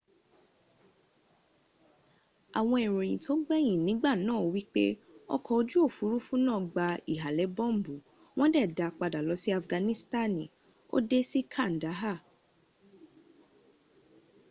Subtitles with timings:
[2.59, 4.85] awon iroyin to gbeyin nigba naa wipe
[5.35, 7.95] oko oju ofurufu naa gba ihale bombu
[8.37, 10.45] won de daa pada lo si afganistani
[10.95, 12.13] o de si kandaha